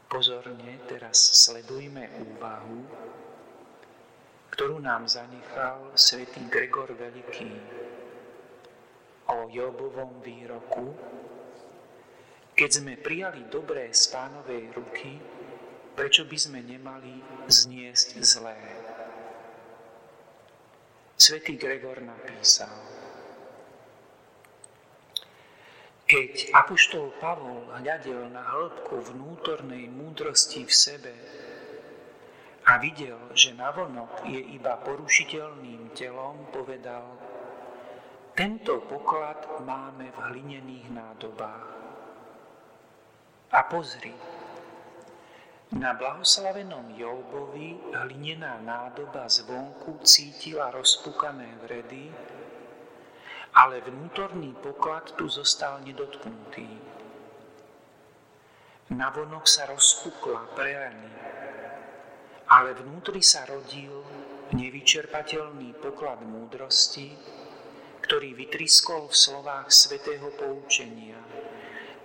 [0.08, 2.80] Pozorne teraz sledujme úvahu,
[4.58, 7.54] ktorú nám zanechal svätý Gregor Veľký
[9.30, 10.98] o Jobovom výroku,
[12.58, 15.14] keď sme prijali dobré z pánovej ruky,
[15.94, 18.58] prečo by sme nemali zniesť zlé?
[21.14, 22.74] Svetý Gregor napísal,
[26.02, 31.14] keď Apoštol Pavol hľadel na hĺbku vnútornej múdrosti v sebe
[32.68, 37.16] a videl, že navonok je iba porušiteľným telom, povedal,
[38.36, 41.68] tento poklad máme v hlinených nádobách.
[43.56, 44.12] A pozri,
[45.80, 52.12] na blahoslavenom Jobovi hlinená nádoba zvonku cítila rozpukané vredy,
[53.56, 56.68] ale vnútorný poklad tu zostal nedotknutý.
[58.92, 61.08] Navonok sa rozpukla prejany,
[62.48, 64.04] ale vnútri sa rodil
[64.56, 67.12] nevyčerpateľný poklad múdrosti,
[68.04, 71.20] ktorý vytriskol v slovách svetého poučenia–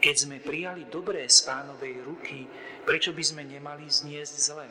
[0.03, 2.43] keď sme prijali dobré z pánovej ruky,
[2.83, 4.67] prečo by sme nemali zniesť zlé?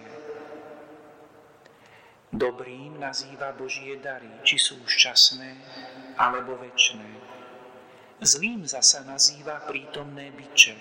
[2.28, 5.50] Dobrým nazýva Božie dary, či sú šťastné
[6.20, 7.08] alebo väčšné.
[8.20, 10.76] Zlým zasa nazýva prítomné byče.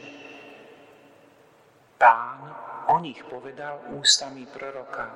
[3.01, 5.09] O nich povedal ústami proroka.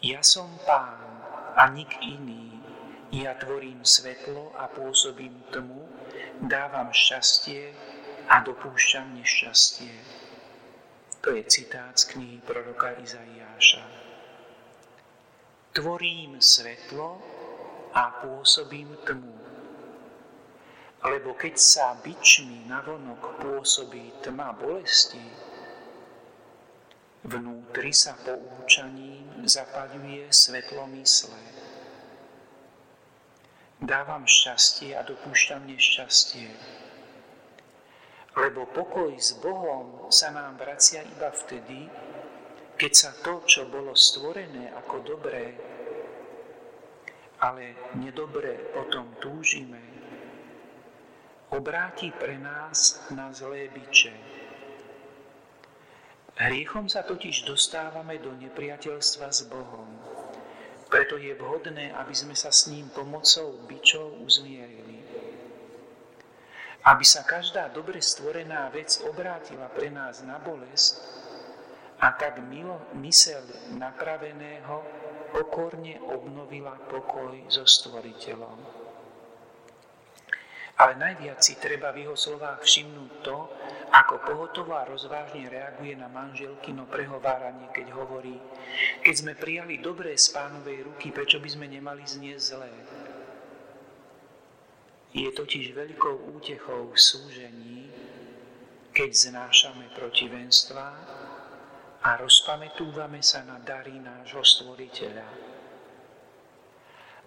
[0.00, 1.04] Ja som pán
[1.52, 2.64] a nik iný.
[3.12, 5.84] Ja tvorím svetlo a pôsobím tmu
[6.40, 7.76] dávam šťastie
[8.32, 9.92] a dopúšťam nešťastie.
[11.20, 13.84] To je citát z knihy proroka Izaiáša.
[15.76, 17.20] Tvorím svetlo
[17.92, 19.36] a pôsobím tmu.
[21.04, 25.52] Lebo keď sa byčmi navonok pôsobí tma bolesti,
[27.24, 31.64] vnútri sa poučaním zapaľuje svetlo mysle
[33.84, 36.48] dávam šťastie a dopúšťam nešťastie.
[38.34, 41.86] Lebo pokoj s Bohom sa nám vracia iba vtedy,
[42.74, 45.54] keď sa to, čo bolo stvorené ako dobré,
[47.38, 49.78] ale nedobre potom túžime,
[51.54, 54.33] obráti pre nás na zlé byče.
[56.34, 59.86] Hriechom sa totiž dostávame do nepriateľstva s Bohom.
[60.90, 64.98] Preto je vhodné, aby sme sa s ním pomocou byčov uzmierili.
[66.82, 70.98] Aby sa každá dobre stvorená vec obrátila pre nás na bolesť
[72.02, 73.46] a tak milo mysel
[73.78, 74.82] napraveného
[75.30, 78.73] pokorne obnovila pokoj so stvoriteľom.
[80.74, 83.38] Ale najviac si treba v jeho slovách všimnúť to,
[83.94, 88.34] ako pohotovo a rozvážne reaguje na manželkino prehováranie, keď hovorí,
[89.06, 92.74] keď sme prijali dobré z pánovej ruky, prečo by sme nemali znieť zlé?
[95.14, 97.86] Je totiž veľkou útechou v súžení,
[98.90, 100.86] keď znášame protivenstva
[102.02, 105.28] a rozpamätúvame sa na dary nášho stvoriteľa.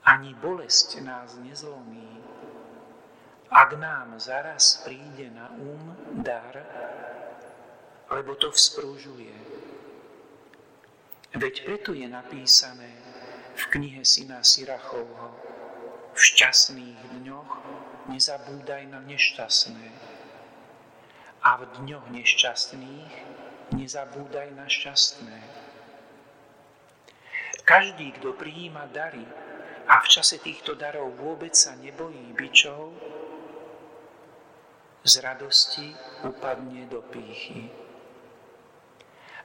[0.03, 2.19] Ani bolesť nás nezlomí,
[3.47, 6.55] ak nám zaraz príde na um dar,
[8.11, 9.33] lebo to vzprúžuje.
[11.35, 12.91] Veď preto je napísané
[13.55, 15.35] v knihe syna Sirachovho,
[16.15, 17.51] v šťastných dňoch
[18.09, 19.87] nezabúdaj na nešťastné
[21.43, 23.13] a v dňoch nešťastných
[23.75, 25.37] nezabúdaj na šťastné.
[27.67, 29.27] Každý, kto prijíma dary
[29.87, 32.95] a v čase týchto darov vôbec sa nebojí byčov,
[35.07, 35.95] z radosti
[36.27, 37.71] upadne do pýchy.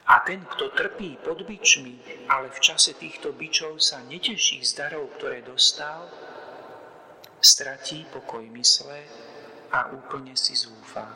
[0.03, 5.15] A ten, kto trpí pod byčmi, ale v čase týchto byčov sa neteší z darov,
[5.15, 6.11] ktoré dostal,
[7.39, 9.07] stratí pokoj mysle
[9.71, 11.07] a úplne si zúfa.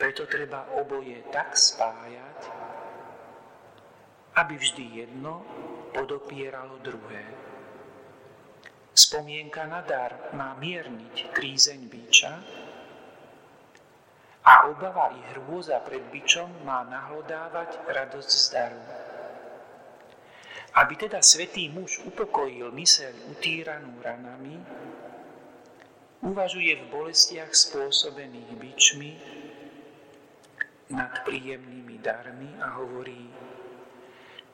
[0.00, 2.40] Preto treba oboje tak spájať,
[4.40, 5.44] aby vždy jedno
[5.92, 7.51] podopieralo druhé.
[8.92, 12.32] Spomienka na dar má mierniť krízeň biča
[14.44, 18.82] a obava i hrôza pred bičom má nahlodávať radosť z daru.
[20.76, 24.60] Aby teda svetý muž upokojil myseľ utíranú ranami,
[26.20, 29.12] uvažuje v bolestiach spôsobených bičmi
[30.92, 33.24] nad príjemnými darmi a hovorí,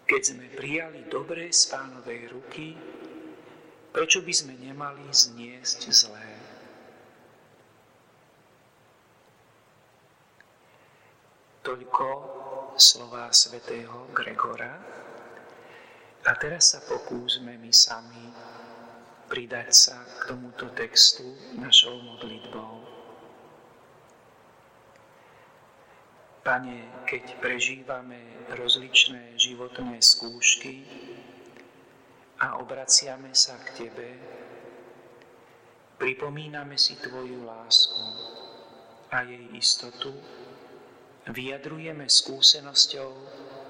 [0.06, 2.78] keď sme prijali dobré z pánovej ruky,
[3.98, 6.30] Prečo by sme nemali zniesť zlé?
[11.66, 12.06] Toľko
[12.78, 14.78] slova svätého Gregora.
[16.22, 18.30] A teraz sa pokúsme my sami
[19.26, 22.86] pridať sa k tomuto textu našou modlitbou.
[26.46, 30.86] Pane, keď prežívame rozličné životné skúšky,
[32.38, 34.10] a obraciame sa k Tebe,
[35.98, 38.06] pripomíname si Tvoju lásku
[39.10, 40.14] a jej istotu,
[41.26, 43.10] vyjadrujeme skúsenosťou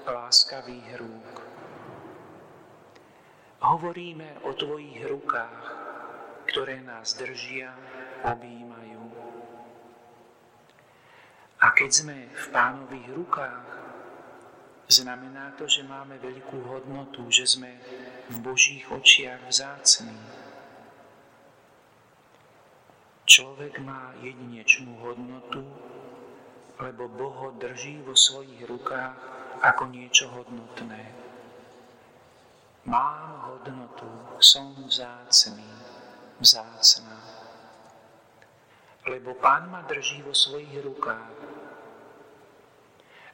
[0.05, 1.35] láskavých rúk.
[3.65, 5.65] Hovoríme o Tvojich rukách,
[6.53, 7.73] ktoré nás držia,
[8.21, 9.01] objímajú.
[11.59, 13.78] A keď sme v pánových rukách,
[14.89, 17.77] znamená to, že máme veľkú hodnotu, že sme
[18.33, 20.17] v Božích očiach vzácní.
[23.29, 25.61] Človek má jedinečnú hodnotu,
[26.81, 29.13] lebo Boh ho drží vo svojich rukách
[29.61, 31.13] ako niečo hodnotné.
[32.89, 34.09] Mám hodnotu,
[34.41, 35.69] som vzácný,
[36.41, 37.21] vzácná.
[39.05, 41.58] Lebo Pán ma drží vo svojich rukách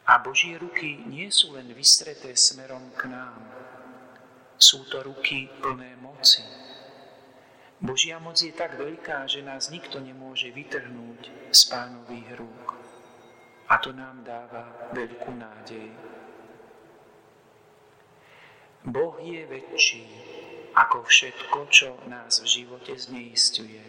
[0.06, 3.42] a Božie ruky nie sú len vystreté smerom k nám.
[4.54, 6.46] Sú to ruky plné moci.
[7.82, 12.68] Božia moc je tak veľká, že nás nikto nemôže vytrhnúť z pánových rúk.
[13.66, 15.90] A to nám dáva veľkú nádej.
[18.86, 20.06] Boh je väčší
[20.78, 23.82] ako všetko, čo nás v živote zneistuje.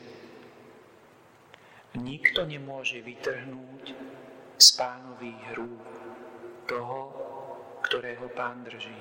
[1.93, 3.93] Nikto nemôže vytrhnúť
[4.57, 6.06] z pánových rúk
[6.67, 6.99] toho,
[7.87, 8.99] ktorého pán drží.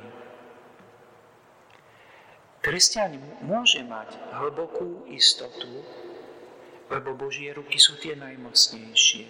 [2.65, 5.85] Kresťan môže mať hlbokú istotu,
[6.89, 9.25] lebo Božie ruky sú tie najmocnejšie.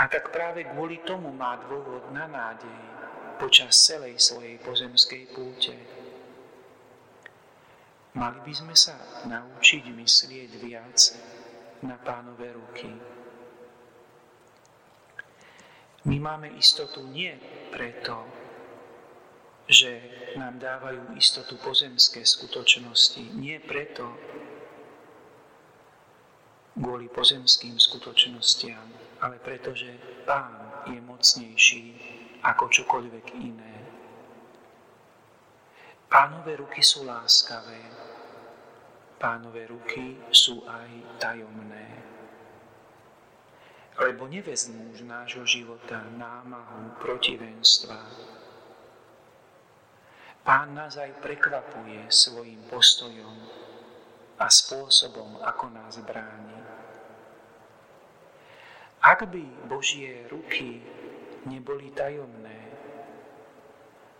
[0.00, 2.80] A tak práve kvôli tomu má dôvod na nádej
[3.36, 5.76] počas celej svojej pozemskej púte.
[8.14, 8.94] Mali by sme sa
[9.26, 10.98] naučiť myslieť viac
[11.82, 12.88] na pánové ruky.
[16.04, 17.32] My máme istotu nie
[17.72, 18.28] preto,
[19.64, 20.00] že
[20.36, 24.12] nám dávajú istotu pozemské skutočnosti, nie preto,
[26.76, 28.84] kvôli pozemským skutočnostiam,
[29.24, 29.96] ale preto, že
[30.28, 31.84] Pán je mocnejší
[32.44, 33.74] ako čokoľvek iné.
[36.12, 37.80] Pánové ruky sú láskavé,
[39.16, 41.88] pánové ruky sú aj tajomné
[43.94, 47.98] lebo nevezmú z nášho života námahu protivenstva.
[50.44, 53.36] Pán nás aj prekvapuje svojim postojom
[54.36, 56.58] a spôsobom, ako nás bráni.
[59.04, 60.80] Ak by Božie ruky
[61.48, 62.60] neboli tajomné,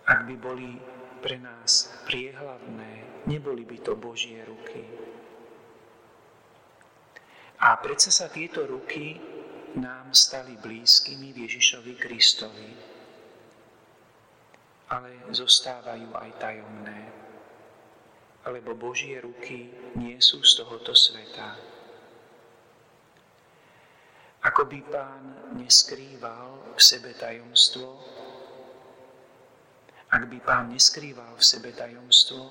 [0.05, 0.77] ak by boli
[1.25, 4.85] pre nás priehľadné, neboli by to Božie ruky.
[7.65, 9.34] A predsa sa tieto ruky
[9.75, 12.71] nám stali blízkymi Ježišovi Kristovi,
[14.95, 17.01] ale zostávajú aj tajomné,
[18.47, 21.59] lebo Božie ruky nie sú z tohoto sveta.
[24.45, 25.25] Ako by Pán
[25.57, 27.99] neskrýval v sebe tajomstvo,
[30.15, 32.47] ak by Pán neskrýval v sebe tajomstvo,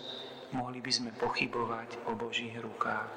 [0.52, 3.08] mohli by sme pochybovať o Božích rukách.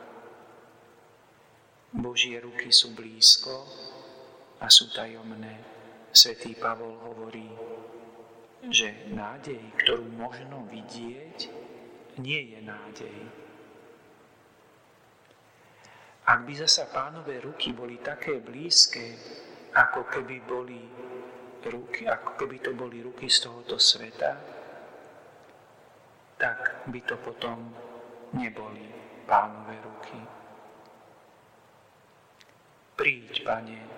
[1.96, 3.64] Božie ruky sú blízko,
[4.60, 5.60] a sú tajomné.
[6.12, 7.48] Svetý Pavol hovorí,
[8.72, 11.38] že nádej, ktorú možno vidieť,
[12.18, 13.18] nie je nádej.
[16.26, 19.14] Ak by zasa pánové ruky boli také blízke,
[19.76, 20.80] ako keby boli
[21.68, 24.34] ruky, ako keby to boli ruky z tohoto sveta,
[26.40, 27.70] tak by to potom
[28.34, 28.88] neboli
[29.28, 30.18] pánové ruky.
[32.96, 33.95] Príď, Pane,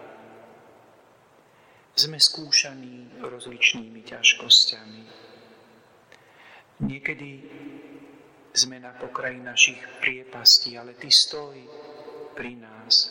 [1.99, 5.03] sme skúšaní rozličnými ťažkosťami.
[6.87, 7.31] Niekedy
[8.55, 11.59] sme na pokraji našich priepastí, ale Ty stoj
[12.39, 13.11] pri nás,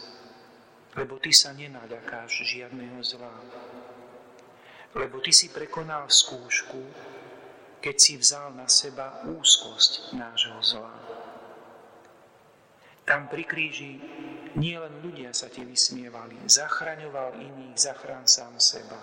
[0.95, 3.35] lebo Ty sa nenaľakáš žiadného zla.
[4.95, 6.79] Lebo Ty si prekonal skúšku,
[7.83, 10.95] keď si vzal na seba úzkosť nášho zla.
[13.03, 13.99] Tam pri kríži
[14.57, 18.97] nie len ľudia sa ti vysmievali, zachraňoval iných, zachrán sám seba.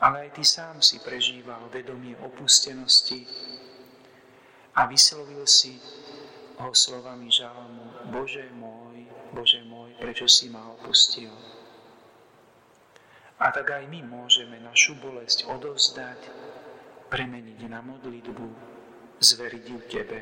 [0.00, 3.26] Ale aj ty sám si prežíval vedomie opustenosti
[4.78, 5.76] a vyslovil si
[6.56, 9.04] ho slovami žalmu Bože môj,
[9.34, 11.34] Bože môj, prečo si ma opustil?
[13.40, 16.20] A tak aj my môžeme našu bolesť odovzdať,
[17.08, 18.46] premeniť na modlitbu,
[19.18, 20.20] zveriť ju Tebe.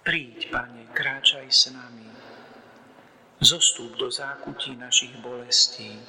[0.00, 2.08] Príď, Pane, kráčaj s nami.
[3.36, 6.00] Zostúp do zákutí našich bolestí.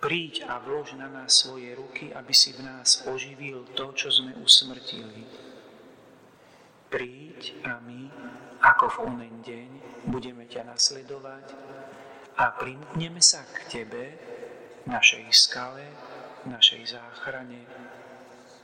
[0.00, 4.32] Príď a vlož na nás svoje ruky, aby si v nás oživil to, čo sme
[4.40, 5.28] usmrtili.
[6.88, 8.08] Príď a my,
[8.64, 9.70] ako v onen deň,
[10.08, 11.52] budeme ťa nasledovať
[12.40, 14.04] a primkneme sa k Tebe,
[14.88, 15.84] našej skale,
[16.48, 17.68] našej záchrane,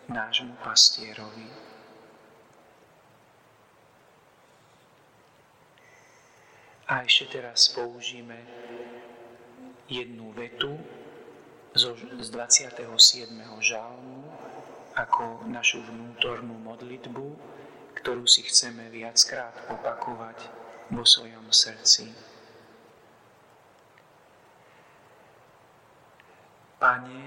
[0.09, 1.71] nášmu pastierovi.
[6.93, 8.36] A ešte teraz použijeme
[9.88, 10.76] jednu vetu
[11.72, 11.88] z
[12.28, 12.84] 27.
[13.64, 14.28] žalmu
[14.93, 17.32] ako našu vnútornú modlitbu,
[17.97, 20.36] ktorú si chceme viackrát opakovať
[20.93, 22.12] vo svojom srdci.
[26.76, 27.24] Pane,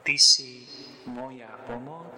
[0.00, 0.64] Ty si
[1.04, 2.16] moja pomoc,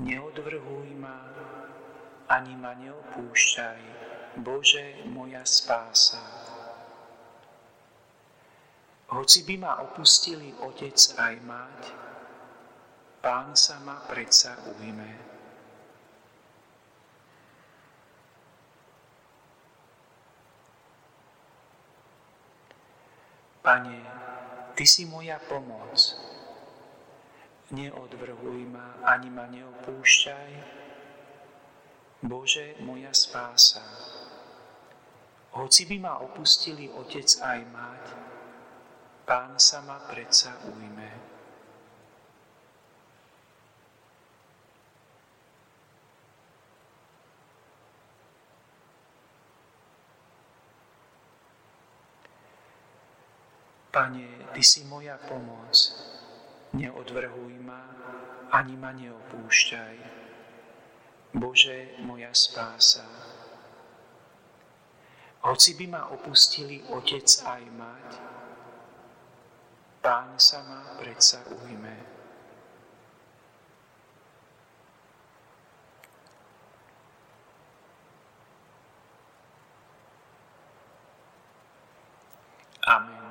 [0.00, 1.20] neodvrhuj ma,
[2.32, 6.22] ani ma neopúšťaj, Bože, moja spása.
[9.12, 11.80] Hoci by ma opustili otec aj mať,
[13.22, 15.14] Pán sa ma predsa ujme.
[23.62, 23.98] Pane,
[24.74, 25.94] Ty si moja pomoc.
[27.70, 30.50] Neodvrhuj ma, ani ma neopúšťaj.
[32.26, 33.86] Bože, moja spása.
[35.52, 38.04] Hoci by ma opustili otec aj mať,
[39.28, 41.12] pán sa ma predsa ujme.
[53.92, 55.76] Pane, Ty si moja pomoc,
[56.72, 57.92] neodvrhuj ma,
[58.52, 59.96] ani ma neopúšťaj.
[61.36, 63.04] Bože, moja spása.
[65.42, 68.08] Hoci by ma opustili otec aj mať,
[69.98, 71.96] pán sa ma predsa ujme.
[82.86, 83.26] Amen.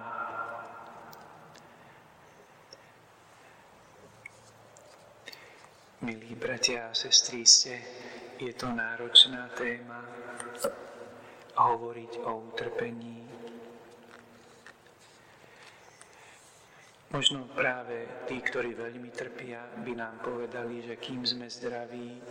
[6.03, 7.79] Milí bratia a sestry, ste,
[8.35, 10.03] je to náročná téma,
[11.55, 13.19] hovoriť o utrpení.
[17.11, 22.23] Možno práve tí, ktorí veľmi trpia, by nám povedali, že kým sme zdraví,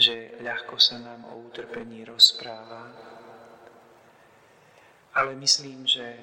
[0.00, 2.88] že ľahko sa nám o utrpení rozpráva.
[5.12, 6.16] Ale myslím, že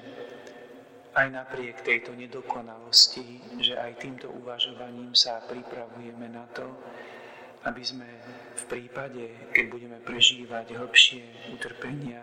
[1.14, 6.66] aj napriek tejto nedokonalosti, že aj týmto uvažovaním sa pripravujeme na to,
[7.66, 8.06] aby sme
[8.54, 11.24] v prípade, keď budeme prežívať hĺbšie
[11.58, 12.22] utrpenia,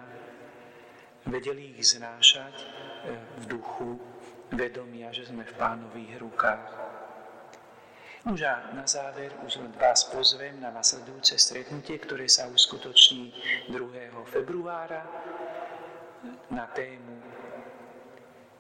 [1.28, 2.66] vedeli ich znášať e,
[3.42, 4.00] v duchu
[4.54, 6.70] vedomia, že sme v pánových rukách.
[8.26, 13.30] Už a na záver už vás pozvem na nasledujúce stretnutie, ktoré sa uskutoční
[13.70, 13.78] 2.
[14.26, 15.06] februára
[16.50, 17.22] na tému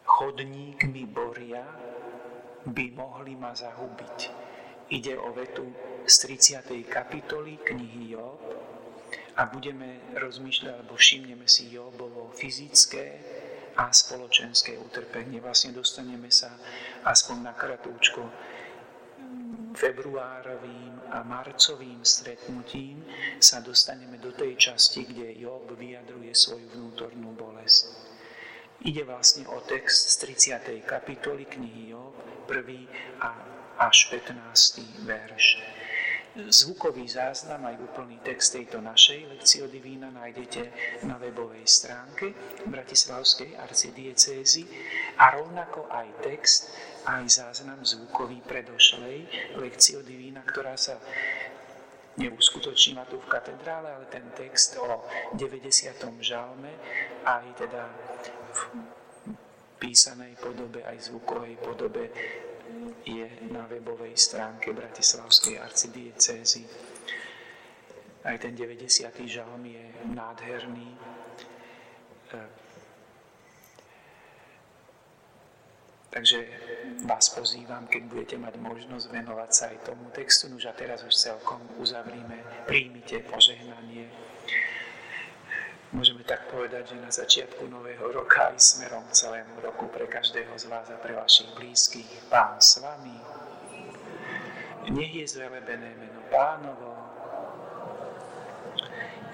[0.05, 1.65] Chodník mi boria,
[2.65, 4.17] by mohli ma zahubiť.
[4.93, 5.65] Ide o vetu
[6.05, 6.85] z 30.
[6.85, 8.37] kapitoly knihy Job
[9.35, 13.17] a budeme rozmýšľať, alebo všimneme si Jobovo fyzické
[13.73, 15.41] a spoločenské utrpenie.
[15.41, 16.53] Vlastne dostaneme sa
[17.09, 18.21] aspoň na kratúčko
[19.75, 23.01] februárovým a marcovým stretnutím
[23.41, 27.91] sa dostaneme do tej časti, kde Job vyjadruje svoju vnútornú bolesť.
[28.85, 30.85] Ide vlastne o text z 30.
[30.85, 32.13] kapitoly knihy Job,
[32.45, 32.85] prvý
[33.19, 33.33] a
[33.81, 35.03] až 15.
[35.03, 35.59] verš.
[36.35, 40.67] Zvukový záznam aj úplný text tejto našej lekcie Divína nájdete
[41.07, 42.35] na webovej stránke
[42.67, 44.67] Bratislavskej arcidiecézy
[45.15, 46.75] a rovnako aj text,
[47.07, 49.31] aj záznam zvukový predošlej
[49.63, 50.99] lekcie Divína, ktorá sa
[52.19, 55.07] neuskutočnila tu v katedrále, ale ten text o
[55.39, 55.71] 90.
[56.19, 56.75] žalme
[57.23, 57.83] aj teda
[58.51, 58.59] v
[59.79, 62.11] písanej podobe, aj zvukovej podobe
[63.05, 66.65] je na webovej stránke Bratislavskej arcidiecézy.
[68.25, 69.05] Aj ten 90.
[69.29, 70.89] žalm je nádherný.
[72.33, 72.39] E,
[76.09, 76.49] takže
[77.05, 80.49] vás pozývam, keď budete mať možnosť venovať sa aj tomu textu.
[80.49, 82.41] Už a teraz už celkom uzavrime.
[82.65, 84.09] Príjmite požehnanie
[85.95, 90.67] môžeme tak povedať, že na začiatku nového roka i smerom celému roku pre každého z
[90.67, 93.15] vás a pre vašich blízkych Pán s vami.
[94.91, 96.93] Nech je zvelebené meno Pánovo,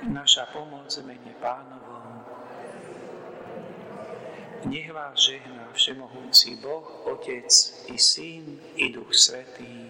[0.05, 2.22] naša pomoc mene Pánovom.
[4.70, 7.49] Nech vás žehná Všemohúci Boh, Otec
[7.89, 9.89] i Syn i Duch Svetý.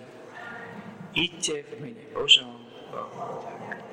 [1.12, 2.64] Iďte v mene Božom.
[2.88, 3.91] Bohu.